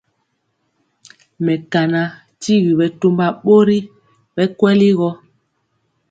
[1.45, 2.01] Mekana
[2.41, 3.77] tyigi bɛtɔmba bori
[4.35, 5.09] bɛ kweli gɔ.